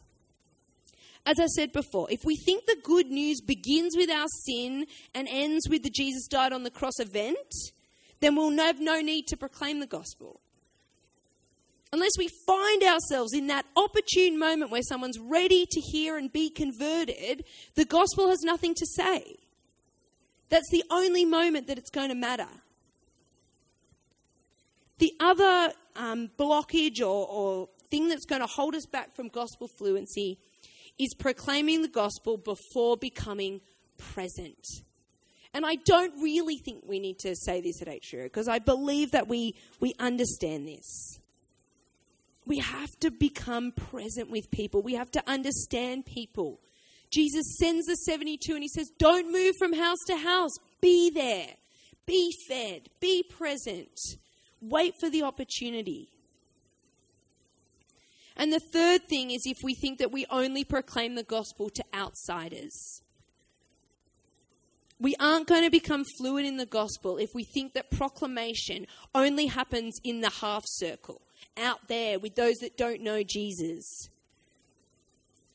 As 1.25 1.39
I 1.39 1.45
said 1.45 1.71
before, 1.71 2.11
if 2.11 2.25
we 2.25 2.35
think 2.35 2.65
the 2.65 2.77
good 2.83 3.07
news 3.07 3.39
begins 3.39 3.95
with 3.95 4.09
our 4.09 4.27
sin 4.45 4.85
and 5.15 5.27
ends 5.29 5.69
with 5.69 5.83
the 5.83 5.89
Jesus 5.89 6.27
died 6.27 6.51
on 6.51 6.63
the 6.63 6.69
cross 6.71 6.99
event, 6.99 7.53
then 8.19 8.35
we'll 8.35 8.51
have 8.57 8.81
no 8.81 8.99
need 8.99 9.27
to 9.27 9.37
proclaim 9.37 9.79
the 9.79 9.87
gospel. 9.87 10.41
unless 11.93 12.11
we 12.17 12.27
find 12.27 12.81
ourselves 12.81 13.33
in 13.33 13.47
that 13.47 13.65
opportune 13.77 14.37
moment 14.39 14.71
where 14.71 14.81
someone's 14.81 15.19
ready 15.19 15.67
to 15.69 15.79
hear 15.79 16.17
and 16.17 16.33
be 16.33 16.49
converted, 16.49 17.45
the 17.75 17.85
gospel 17.85 18.29
has 18.29 18.41
nothing 18.41 18.73
to 18.73 18.85
say. 18.97 19.37
That's 20.49 20.69
the 20.71 20.83
only 20.89 21.23
moment 21.23 21.67
that 21.67 21.77
it's 21.77 21.91
going 21.91 22.09
to 22.09 22.15
matter. 22.15 22.47
The 24.97 25.13
other 25.19 25.71
um, 25.95 26.31
blockage 26.37 26.99
or, 26.99 27.27
or 27.27 27.69
thing 27.93 28.09
that's 28.09 28.25
going 28.25 28.41
to 28.41 28.47
hold 28.47 28.73
us 28.73 28.87
back 28.87 29.15
from 29.15 29.27
gospel 29.27 29.67
fluency 29.67 30.39
is 30.97 31.13
proclaiming 31.13 31.83
the 31.83 31.87
gospel 31.87 32.37
before 32.37 32.97
becoming 32.97 33.61
present. 33.99 34.65
And 35.53 35.63
I 35.63 35.75
don't 35.75 36.19
really 36.19 36.57
think 36.57 36.83
we 36.87 36.99
need 36.99 37.19
to 37.19 37.35
say 37.35 37.61
this 37.61 37.83
at 37.83 37.87
HRO 37.87 38.23
because 38.23 38.47
I 38.47 38.57
believe 38.57 39.11
that 39.11 39.27
we, 39.27 39.55
we 39.79 39.93
understand 39.99 40.67
this. 40.67 41.19
We 42.47 42.57
have 42.57 42.89
to 43.01 43.11
become 43.11 43.71
present 43.71 44.31
with 44.31 44.49
people. 44.49 44.81
We 44.81 44.95
have 44.95 45.11
to 45.11 45.23
understand 45.27 46.07
people. 46.07 46.59
Jesus 47.11 47.57
sends 47.59 47.85
the 47.85 47.95
72 47.95 48.53
and 48.53 48.63
he 48.63 48.69
says, 48.69 48.89
Don't 48.97 49.31
move 49.31 49.53
from 49.59 49.73
house 49.73 49.99
to 50.07 50.17
house. 50.17 50.51
Be 50.81 51.11
there. 51.11 51.49
Be 52.07 52.33
fed. 52.49 52.89
Be 52.99 53.21
present. 53.21 53.99
Wait 54.61 54.95
for 54.99 55.11
the 55.11 55.21
opportunity. 55.21 56.09
And 58.35 58.51
the 58.51 58.59
third 58.59 59.03
thing 59.07 59.31
is 59.31 59.43
if 59.45 59.57
we 59.63 59.75
think 59.75 59.99
that 59.99 60.11
we 60.11 60.25
only 60.29 60.63
proclaim 60.63 61.15
the 61.15 61.23
gospel 61.23 61.69
to 61.69 61.83
outsiders. 61.93 63.01
We 64.99 65.15
aren't 65.19 65.47
going 65.47 65.63
to 65.63 65.69
become 65.69 66.05
fluent 66.17 66.47
in 66.47 66.57
the 66.57 66.65
gospel 66.65 67.17
if 67.17 67.31
we 67.33 67.43
think 67.43 67.73
that 67.73 67.91
proclamation 67.91 68.87
only 69.13 69.47
happens 69.47 69.99
in 70.03 70.21
the 70.21 70.29
half 70.29 70.63
circle, 70.65 71.21
out 71.57 71.87
there 71.87 72.19
with 72.19 72.35
those 72.35 72.55
that 72.57 72.77
don't 72.77 73.01
know 73.01 73.21
Jesus. 73.21 74.09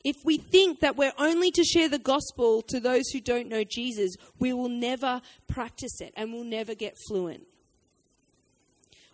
If 0.03 0.15
we 0.23 0.37
think 0.37 0.79
that 0.79 0.95
we're 0.95 1.13
only 1.17 1.51
to 1.51 1.63
share 1.63 1.89
the 1.89 1.99
gospel 1.99 2.61
to 2.63 2.79
those 2.79 3.09
who 3.09 3.19
don't 3.19 3.49
know 3.49 3.63
Jesus, 3.63 4.15
we 4.39 4.53
will 4.53 4.69
never 4.69 5.21
practice 5.47 5.99
it 5.99 6.13
and 6.15 6.31
we'll 6.31 6.45
never 6.45 6.73
get 6.73 6.95
fluent. 7.07 7.47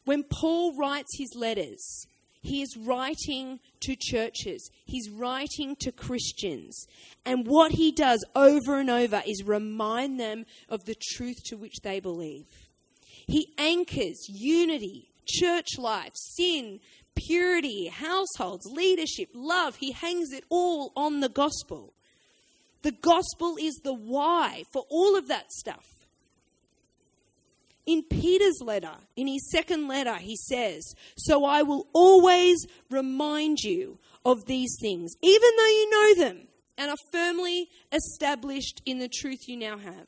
When 0.04 0.24
Paul 0.24 0.78
writes 0.78 1.18
his 1.18 1.34
letters, 1.36 2.06
he 2.46 2.62
is 2.62 2.78
writing 2.78 3.60
to 3.82 3.96
churches, 3.96 4.70
he's 4.86 5.10
writing 5.10 5.76
to 5.80 5.92
Christians. 5.92 6.86
And 7.26 7.48
what 7.48 7.74
he 7.74 7.92
does 7.92 8.24
over 8.36 8.80
and 8.80 8.90
over 8.90 9.22
is 9.26 9.44
remind 9.44 10.20
them 10.20 10.46
of 10.70 10.86
the 10.86 10.96
truth 10.96 11.38
to 11.46 11.58
which 11.58 11.82
they 11.84 12.00
believe. 12.00 12.46
He 13.28 13.54
anchors 13.58 14.28
unity, 14.30 15.10
church 15.26 15.78
life, 15.78 16.12
sin, 16.14 16.80
purity, 17.16 17.88
households, 17.88 18.66
leadership, 18.66 19.30
love. 19.34 19.78
He 19.78 19.92
hangs 19.92 20.32
it 20.32 20.44
all 20.50 20.92
on 20.96 21.22
the 21.22 21.30
gospel. 21.30 21.94
The 22.84 22.92
gospel 22.92 23.58
is 23.60 23.80
the 23.84 23.96
why 23.96 24.64
for 24.72 24.84
all 24.90 25.18
of 25.18 25.28
that 25.28 25.52
stuff. 25.52 25.86
In 27.86 28.04
Peter's 28.04 28.62
letter, 28.62 28.96
in 29.16 29.28
his 29.28 29.50
second 29.52 29.88
letter, 29.88 30.16
he 30.16 30.36
says, 30.36 30.96
So 31.18 31.46
I 31.46 31.62
will 31.62 31.88
always 31.94 32.66
remind 32.90 33.60
you 33.60 34.00
of 34.26 34.46
these 34.46 34.76
things, 34.82 35.14
even 35.22 35.50
though 35.56 35.68
you 35.68 35.90
know 35.90 36.26
them 36.26 36.48
and 36.78 36.90
are 36.90 36.98
firmly 37.12 37.70
established 37.92 38.82
in 38.86 39.00
the 39.00 39.08
truth 39.08 39.48
you 39.48 39.56
now 39.56 39.78
have. 39.78 40.08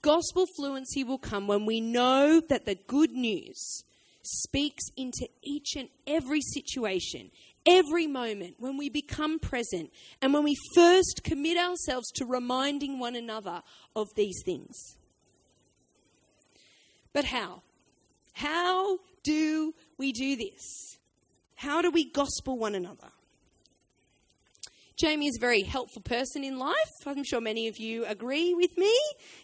Gospel 0.00 0.46
fluency 0.56 1.04
will 1.04 1.18
come 1.18 1.46
when 1.46 1.64
we 1.64 1.80
know 1.80 2.40
that 2.48 2.64
the 2.64 2.74
good 2.74 3.12
news 3.12 3.84
speaks 4.22 4.84
into 4.96 5.28
each 5.44 5.76
and 5.76 5.88
every 6.06 6.40
situation, 6.40 7.30
every 7.66 8.06
moment, 8.06 8.56
when 8.58 8.76
we 8.76 8.88
become 8.88 9.38
present, 9.38 9.92
and 10.20 10.34
when 10.34 10.42
we 10.42 10.56
first 10.74 11.22
commit 11.22 11.56
ourselves 11.56 12.10
to 12.12 12.24
reminding 12.24 12.98
one 12.98 13.14
another 13.14 13.62
of 13.94 14.08
these 14.16 14.40
things. 14.44 14.96
But 17.12 17.26
how? 17.26 17.62
How 18.34 18.98
do 19.22 19.74
we 19.98 20.12
do 20.12 20.36
this? 20.36 20.98
How 21.56 21.82
do 21.82 21.90
we 21.90 22.10
gospel 22.10 22.58
one 22.58 22.74
another? 22.74 23.08
Jamie 24.98 25.26
is 25.26 25.36
a 25.36 25.40
very 25.40 25.62
helpful 25.62 26.02
person 26.02 26.44
in 26.44 26.58
life. 26.58 26.76
I'm 27.06 27.24
sure 27.24 27.40
many 27.40 27.66
of 27.66 27.78
you 27.78 28.04
agree 28.04 28.54
with 28.54 28.76
me. 28.76 28.94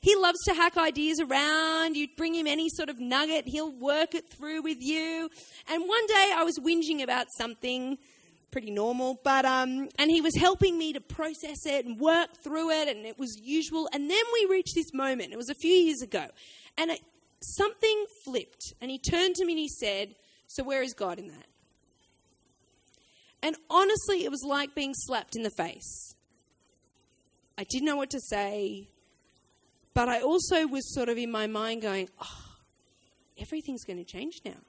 He 0.01 0.14
loves 0.14 0.38
to 0.45 0.55
hack 0.55 0.77
ideas 0.77 1.19
around. 1.21 1.97
You 1.97 2.07
bring 2.16 2.35
him 2.35 2.47
any 2.47 2.69
sort 2.69 2.88
of 2.88 3.01
nugget, 3.01 3.45
he'll 3.47 3.73
work 3.73 4.14
it 4.14 4.31
through 4.31 4.62
with 4.62 4.79
you. 4.81 5.29
And 5.69 5.88
one 5.88 6.07
day 6.07 6.33
I 6.37 6.45
was 6.45 6.59
whinging 6.59 7.03
about 7.03 7.27
something 7.37 7.99
pretty 8.51 8.71
normal, 8.71 9.19
but 9.25 9.45
um, 9.45 9.88
and 9.99 10.11
he 10.11 10.21
was 10.21 10.37
helping 10.37 10.79
me 10.79 10.93
to 10.93 11.01
process 11.01 11.66
it 11.66 11.85
and 11.85 11.99
work 11.99 12.31
through 12.43 12.71
it, 12.71 12.88
and 12.88 13.05
it 13.07 13.19
was 13.19 13.37
usual. 13.43 13.88
And 13.93 14.11
then 14.11 14.23
we 14.33 14.47
reached 14.51 14.75
this 14.75 14.93
moment. 14.95 15.33
It 15.33 15.37
was 15.37 15.51
a 15.51 15.55
few 15.55 15.73
years 15.73 16.03
ago, 16.03 16.27
and 16.77 16.93
it, 16.93 17.01
something 17.40 18.07
flipped. 18.24 18.74
And 18.81 18.90
he 18.90 18.98
turned 18.98 19.35
to 19.37 19.44
me 19.44 19.53
and 19.53 19.59
he 19.59 19.68
said, 19.68 20.14
So 20.46 20.62
where 20.62 20.83
is 20.83 20.94
God 20.94 21.18
in 21.18 21.29
that? 21.29 21.46
And 23.42 23.57
honestly, 23.70 24.24
it 24.24 24.31
was 24.31 24.42
like 24.44 24.74
being 24.74 24.94
slapped 24.94 25.37
in 25.37 25.42
the 25.42 25.51
face. 25.51 26.14
I 27.57 27.64
didn't 27.64 27.87
know 27.87 27.96
what 27.96 28.11
to 28.11 28.20
say, 28.20 28.88
but 29.94 30.09
I 30.09 30.20
also 30.20 30.66
was 30.66 30.92
sort 30.94 31.09
of 31.09 31.18
in 31.18 31.31
my 31.31 31.46
mind 31.46 31.83
going, 31.83 32.09
Oh, 32.20 32.57
everything's 33.40 33.85
going 33.85 33.98
to 33.98 34.05
change 34.05 34.40
now. 34.44 34.61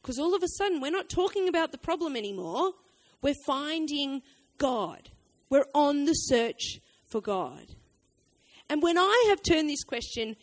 Because 0.00 0.18
all 0.18 0.34
of 0.34 0.42
a 0.42 0.48
sudden, 0.48 0.80
we're 0.80 0.90
not 0.90 1.08
talking 1.08 1.48
about 1.48 1.72
the 1.72 1.78
problem 1.78 2.14
anymore. 2.14 2.72
We're 3.22 3.34
finding 3.46 4.20
God. 4.58 5.08
We're 5.48 5.64
on 5.74 6.04
the 6.04 6.12
search 6.12 6.80
for 7.10 7.22
God. 7.22 7.74
And 8.68 8.82
when 8.82 8.98
I 8.98 9.26
have 9.28 9.42
turned 9.42 9.68
this 9.68 9.84
question 9.84 10.36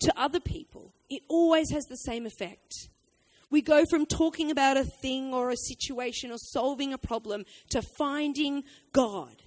to 0.00 0.12
other 0.20 0.40
people, 0.40 0.92
it 1.08 1.22
always 1.28 1.70
has 1.70 1.84
the 1.84 1.96
same 1.96 2.26
effect. 2.26 2.72
We 3.50 3.62
go 3.62 3.84
from 3.88 4.06
talking 4.06 4.50
about 4.50 4.76
a 4.76 4.84
thing 4.84 5.32
or 5.32 5.50
a 5.50 5.56
situation 5.56 6.32
or 6.32 6.38
solving 6.38 6.92
a 6.92 6.98
problem 6.98 7.44
to 7.70 7.82
finding 7.96 8.64
God 8.92 9.42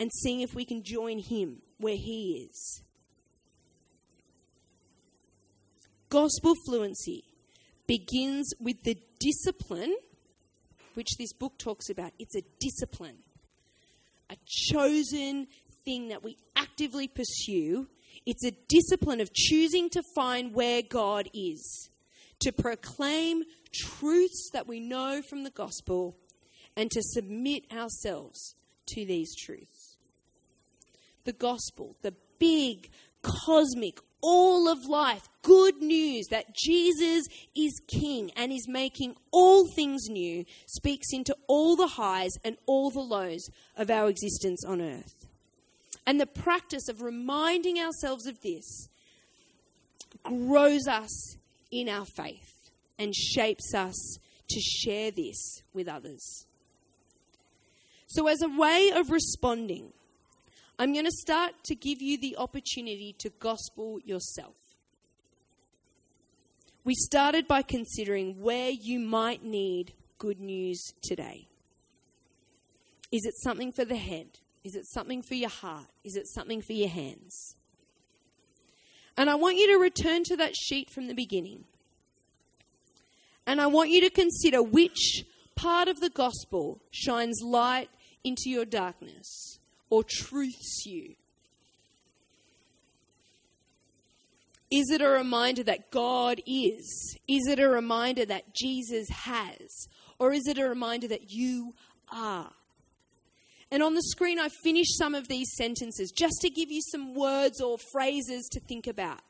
and 0.00 0.10
seeing 0.12 0.40
if 0.40 0.54
we 0.54 0.64
can 0.64 0.82
join 0.82 1.18
Him 1.18 1.58
where 1.78 1.96
He 1.96 2.48
is. 2.48 2.82
Gospel 6.08 6.54
fluency 6.66 7.24
begins 7.86 8.52
with 8.60 8.82
the 8.84 8.96
discipline, 9.18 9.94
which 10.94 11.16
this 11.18 11.32
book 11.32 11.58
talks 11.58 11.90
about. 11.90 12.12
It's 12.18 12.36
a 12.36 12.42
discipline, 12.60 13.18
a 14.30 14.36
chosen 14.46 15.48
thing 15.84 16.08
that 16.08 16.22
we 16.22 16.38
actively 16.56 17.08
pursue 17.08 17.88
it's 18.26 18.44
a 18.44 18.56
discipline 18.68 19.20
of 19.20 19.32
choosing 19.32 19.88
to 19.90 20.02
find 20.14 20.54
where 20.54 20.82
God 20.82 21.28
is, 21.34 21.90
to 22.40 22.52
proclaim 22.52 23.42
truths 23.72 24.50
that 24.52 24.66
we 24.66 24.80
know 24.80 25.22
from 25.28 25.44
the 25.44 25.50
gospel, 25.50 26.16
and 26.76 26.90
to 26.90 27.02
submit 27.02 27.64
ourselves 27.72 28.54
to 28.86 29.04
these 29.04 29.34
truths. 29.36 29.96
The 31.24 31.32
gospel, 31.32 31.96
the 32.02 32.14
big, 32.38 32.90
cosmic, 33.22 33.98
all 34.20 34.68
of 34.68 34.78
life, 34.86 35.28
good 35.42 35.82
news 35.82 36.26
that 36.30 36.54
Jesus 36.54 37.26
is 37.54 37.80
King 37.86 38.30
and 38.36 38.50
is 38.50 38.66
making 38.66 39.14
all 39.30 39.66
things 39.74 40.08
new, 40.08 40.44
speaks 40.66 41.08
into 41.12 41.36
all 41.46 41.76
the 41.76 41.86
highs 41.86 42.32
and 42.42 42.56
all 42.66 42.90
the 42.90 43.00
lows 43.00 43.48
of 43.76 43.90
our 43.90 44.08
existence 44.08 44.64
on 44.64 44.80
earth. 44.80 45.23
And 46.06 46.20
the 46.20 46.26
practice 46.26 46.88
of 46.88 47.00
reminding 47.00 47.78
ourselves 47.78 48.26
of 48.26 48.40
this 48.42 48.88
grows 50.22 50.86
us 50.86 51.36
in 51.70 51.88
our 51.88 52.04
faith 52.04 52.70
and 52.98 53.14
shapes 53.14 53.74
us 53.74 54.18
to 54.48 54.60
share 54.60 55.10
this 55.10 55.62
with 55.72 55.88
others. 55.88 56.46
So, 58.06 58.28
as 58.28 58.42
a 58.42 58.48
way 58.48 58.92
of 58.94 59.10
responding, 59.10 59.92
I'm 60.78 60.92
going 60.92 61.04
to 61.04 61.10
start 61.10 61.52
to 61.64 61.74
give 61.74 62.02
you 62.02 62.18
the 62.18 62.36
opportunity 62.36 63.14
to 63.20 63.30
gospel 63.30 63.98
yourself. 64.04 64.56
We 66.84 66.94
started 66.94 67.48
by 67.48 67.62
considering 67.62 68.40
where 68.40 68.70
you 68.70 69.00
might 69.00 69.42
need 69.42 69.94
good 70.18 70.38
news 70.38 70.92
today. 71.02 71.48
Is 73.10 73.24
it 73.24 73.34
something 73.42 73.72
for 73.72 73.84
the 73.84 73.96
head? 73.96 74.38
Is 74.64 74.74
it 74.74 74.86
something 74.86 75.22
for 75.22 75.34
your 75.34 75.50
heart? 75.50 75.86
Is 76.04 76.16
it 76.16 76.26
something 76.26 76.62
for 76.62 76.72
your 76.72 76.88
hands? 76.88 77.54
And 79.16 79.30
I 79.30 79.34
want 79.34 79.56
you 79.56 79.66
to 79.68 79.78
return 79.78 80.24
to 80.24 80.36
that 80.38 80.56
sheet 80.56 80.90
from 80.90 81.06
the 81.06 81.14
beginning. 81.14 81.64
And 83.46 83.60
I 83.60 83.66
want 83.66 83.90
you 83.90 84.00
to 84.00 84.10
consider 84.10 84.62
which 84.62 85.24
part 85.54 85.86
of 85.86 86.00
the 86.00 86.10
gospel 86.10 86.80
shines 86.90 87.40
light 87.44 87.90
into 88.24 88.48
your 88.48 88.64
darkness 88.64 89.58
or 89.90 90.02
truths 90.02 90.84
you. 90.86 91.14
Is 94.70 94.90
it 94.90 95.02
a 95.02 95.08
reminder 95.08 95.62
that 95.64 95.90
God 95.90 96.40
is? 96.46 97.16
Is 97.28 97.46
it 97.46 97.60
a 97.60 97.68
reminder 97.68 98.24
that 98.24 98.54
Jesus 98.54 99.08
has? 99.10 99.88
Or 100.18 100.32
is 100.32 100.48
it 100.48 100.58
a 100.58 100.68
reminder 100.68 101.06
that 101.08 101.30
you 101.30 101.74
are? 102.10 102.50
And 103.70 103.82
on 103.82 103.94
the 103.94 104.02
screen, 104.02 104.38
I 104.38 104.48
finished 104.62 104.96
some 104.96 105.14
of 105.14 105.28
these 105.28 105.54
sentences 105.56 106.12
just 106.12 106.40
to 106.42 106.50
give 106.50 106.70
you 106.70 106.80
some 106.82 107.14
words 107.14 107.60
or 107.60 107.78
phrases 107.78 108.48
to 108.52 108.60
think 108.60 108.86
about. 108.86 109.20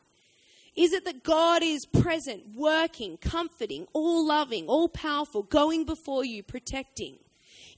Is 0.76 0.92
it 0.92 1.04
that 1.04 1.22
God 1.22 1.62
is 1.62 1.86
present, 1.86 2.42
working, 2.56 3.16
comforting, 3.18 3.86
all 3.92 4.26
loving, 4.26 4.66
all 4.66 4.88
powerful, 4.88 5.42
going 5.42 5.84
before 5.84 6.24
you, 6.24 6.42
protecting? 6.42 7.18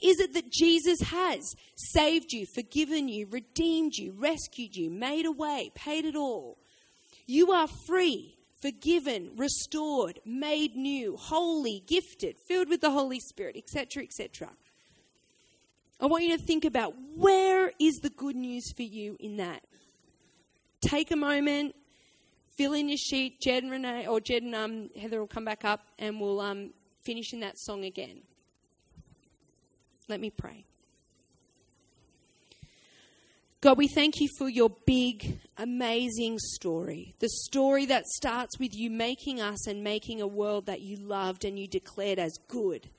Is 0.03 0.19
it 0.19 0.35
that 0.35 0.51
Jesus 0.51 1.01
has 1.01 1.55
saved 1.75 2.33
you, 2.33 2.47
forgiven 2.55 3.09
you, 3.09 3.27
redeemed 3.31 3.97
you, 3.97 4.15
rescued 4.17 4.77
you, 4.77 4.91
made 4.91 5.27
a 5.27 5.33
way, 5.33 5.71
paid 5.75 6.05
it 6.05 6.17
all? 6.17 6.59
You 7.27 7.53
are 7.53 7.69
free, 7.87 8.39
forgiven, 8.61 9.33
restored, 9.37 10.21
made 10.25 10.75
new, 10.77 11.17
holy, 11.17 11.83
gifted, 11.87 12.37
filled 12.47 12.69
with 12.69 12.81
the 12.81 12.91
Holy 12.91 13.21
Spirit, 13.21 13.57
etc., 13.57 14.03
etc. 14.03 14.51
I 16.01 16.07
want 16.07 16.25
you 16.25 16.37
to 16.37 16.43
think 16.43 16.65
about 16.65 16.95
where 17.15 17.73
is 17.81 17.97
the 17.97 18.11
good 18.11 18.37
news 18.37 18.73
for 18.73 18.83
you 18.83 19.17
in 19.19 19.39
that. 19.39 19.63
Take 20.83 21.11
a 21.11 21.17
moment, 21.17 21.75
fill 22.57 22.75
in 22.75 22.89
your 22.89 22.99
sheet. 22.99 23.41
Jed 23.41 23.63
and 23.63 23.73
Renee, 23.73 24.07
or 24.07 24.21
Jed 24.21 24.43
and 24.43 24.55
um, 24.55 24.89
Heather 25.01 25.19
will 25.21 25.27
come 25.27 25.45
back 25.45 25.65
up 25.65 25.81
and 25.99 26.21
we'll 26.21 26.41
um, 26.41 26.71
finish 27.03 27.33
in 27.33 27.41
that 27.41 27.59
song 27.59 27.85
again. 27.85 28.21
Let 30.09 30.21
me 30.21 30.31
pray. 30.31 30.65
God, 33.63 33.79
we 33.79 33.89
thank 33.89 34.21
you 34.21 34.29
for 34.39 34.49
your 34.49 34.71
big, 34.87 35.41
amazing 35.57 36.39
story. 36.39 37.15
The 37.19 37.29
story 37.29 37.87
that 37.87 38.07
starts 38.07 38.59
with 38.59 38.75
you 38.75 38.91
making 38.91 39.41
us 39.41 39.67
and 39.67 39.83
making 39.83 40.21
a 40.21 40.27
world 40.27 40.67
that 40.67 40.83
you 40.83 40.97
loved 40.97 41.45
and 41.45 41.59
you 41.59 41.67
declared 41.67 42.19
as 42.19 42.39
good. 42.49 42.91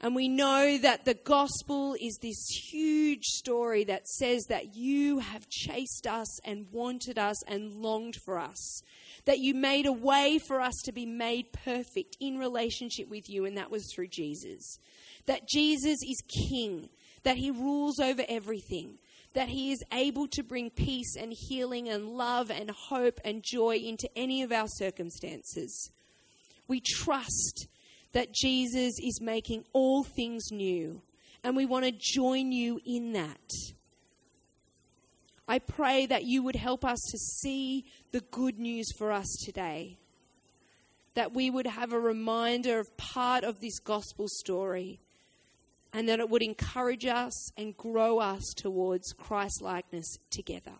And 0.00 0.14
we 0.14 0.28
know 0.28 0.78
that 0.78 1.04
the 1.04 1.14
gospel 1.14 1.96
is 2.00 2.18
this 2.22 2.46
huge 2.70 3.24
story 3.24 3.82
that 3.84 4.06
says 4.06 4.44
that 4.48 4.76
you 4.76 5.18
have 5.18 5.48
chased 5.48 6.06
us 6.06 6.38
and 6.44 6.70
wanted 6.70 7.18
us 7.18 7.42
and 7.48 7.72
longed 7.72 8.14
for 8.24 8.38
us. 8.38 8.82
That 9.24 9.40
you 9.40 9.54
made 9.54 9.86
a 9.86 9.92
way 9.92 10.38
for 10.38 10.60
us 10.60 10.74
to 10.84 10.92
be 10.92 11.04
made 11.04 11.52
perfect 11.52 12.16
in 12.20 12.38
relationship 12.38 13.08
with 13.08 13.28
you, 13.28 13.44
and 13.44 13.56
that 13.56 13.72
was 13.72 13.92
through 13.92 14.08
Jesus. 14.08 14.78
That 15.26 15.48
Jesus 15.48 15.98
is 16.08 16.22
king, 16.48 16.90
that 17.24 17.36
he 17.36 17.50
rules 17.50 17.98
over 17.98 18.22
everything, 18.28 18.98
that 19.34 19.48
he 19.48 19.72
is 19.72 19.82
able 19.92 20.28
to 20.28 20.44
bring 20.44 20.70
peace 20.70 21.16
and 21.18 21.32
healing 21.36 21.88
and 21.88 22.10
love 22.10 22.52
and 22.52 22.70
hope 22.70 23.20
and 23.24 23.42
joy 23.44 23.76
into 23.76 24.08
any 24.16 24.42
of 24.42 24.52
our 24.52 24.68
circumstances. 24.68 25.90
We 26.68 26.80
trust 26.80 27.66
that 28.12 28.32
Jesus 28.32 28.94
is 29.02 29.20
making 29.20 29.64
all 29.72 30.04
things 30.04 30.50
new, 30.50 31.02
and 31.44 31.56
we 31.56 31.66
want 31.66 31.84
to 31.84 31.92
join 31.92 32.52
you 32.52 32.80
in 32.84 33.12
that. 33.12 33.52
I 35.46 35.58
pray 35.58 36.04
that 36.06 36.24
you 36.24 36.42
would 36.42 36.56
help 36.56 36.84
us 36.84 37.00
to 37.10 37.18
see 37.18 37.86
the 38.12 38.20
good 38.20 38.58
news 38.58 38.92
for 38.98 39.10
us 39.10 39.28
today. 39.44 39.98
That 41.14 41.34
we 41.34 41.48
would 41.50 41.66
have 41.66 41.92
a 41.92 41.98
reminder 41.98 42.78
of 42.78 42.96
part 42.98 43.44
of 43.44 43.60
this 43.60 43.78
gospel 43.78 44.28
story 44.28 45.00
and 45.92 46.06
that 46.08 46.20
it 46.20 46.28
would 46.28 46.42
encourage 46.42 47.06
us 47.06 47.50
and 47.56 47.76
grow 47.76 48.18
us 48.18 48.52
towards 48.54 49.14
Christ 49.14 49.62
likeness 49.62 50.18
together. 50.30 50.74